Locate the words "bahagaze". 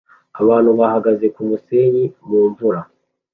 0.79-1.25